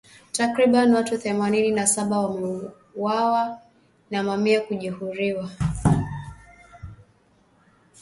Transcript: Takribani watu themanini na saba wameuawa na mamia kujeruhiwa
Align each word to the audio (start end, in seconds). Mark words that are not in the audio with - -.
Takribani 0.31 0.93
watu 0.95 1.17
themanini 1.17 1.71
na 1.71 1.87
saba 1.87 2.19
wameuawa 2.19 3.61
na 4.11 4.23
mamia 4.23 4.61
kujeruhiwa 4.61 5.49